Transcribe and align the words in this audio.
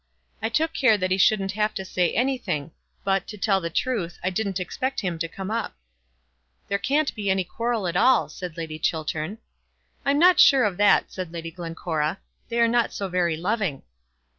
"I 0.41 0.49
took 0.49 0.73
care 0.73 0.97
that 0.97 1.11
he 1.11 1.19
shouldn't 1.19 1.51
have 1.51 1.75
to 1.75 1.85
say 1.85 2.11
anything; 2.15 2.71
but, 3.03 3.27
to 3.27 3.37
tell 3.37 3.61
the 3.61 3.69
truth, 3.69 4.17
I 4.23 4.31
didn't 4.31 4.59
expect 4.59 5.01
him 5.01 5.19
to 5.19 5.27
come 5.27 5.51
up." 5.51 5.75
"There 6.69 6.79
can't 6.79 7.13
be 7.13 7.29
any 7.29 7.43
quarrel 7.43 7.85
at 7.85 7.95
all," 7.95 8.27
said 8.27 8.57
Lady 8.57 8.79
Chiltern. 8.79 9.37
"I'm 10.03 10.17
not 10.17 10.39
sure 10.39 10.63
of 10.63 10.77
that," 10.77 11.11
said 11.11 11.31
Lady 11.31 11.51
Glencora. 11.51 12.19
"They 12.49 12.59
are 12.59 12.67
not 12.67 12.91
so 12.91 13.09
very 13.09 13.37
loving." 13.37 13.83